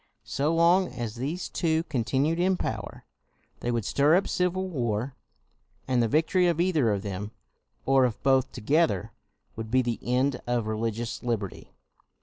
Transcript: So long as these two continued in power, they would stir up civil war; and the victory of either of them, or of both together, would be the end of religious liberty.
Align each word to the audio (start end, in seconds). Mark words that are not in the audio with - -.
So 0.25 0.51
long 0.51 0.87
as 0.93 1.13
these 1.13 1.47
two 1.47 1.83
continued 1.83 2.39
in 2.39 2.57
power, 2.57 3.05
they 3.59 3.69
would 3.69 3.85
stir 3.85 4.15
up 4.15 4.27
civil 4.27 4.67
war; 4.67 5.15
and 5.87 6.01
the 6.01 6.07
victory 6.07 6.47
of 6.47 6.59
either 6.59 6.89
of 6.91 7.03
them, 7.03 7.33
or 7.85 8.05
of 8.05 8.23
both 8.23 8.51
together, 8.51 9.11
would 9.55 9.69
be 9.69 9.83
the 9.83 9.99
end 10.01 10.41
of 10.47 10.65
religious 10.65 11.21
liberty. 11.21 11.75